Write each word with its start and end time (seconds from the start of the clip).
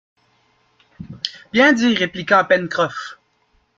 Bien 1.53 1.73
dit! 1.73 1.93
répliqua 1.95 2.43
Pencroff. 2.45 3.19